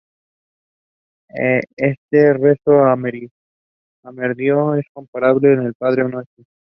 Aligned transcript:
Este 1.77 2.33
rezo 2.33 2.83
amerindio 2.85 3.29
es 4.73 4.85
comparable 4.95 5.51
al 5.53 5.75
Padre 5.75 6.05
nuestro. 6.05 6.43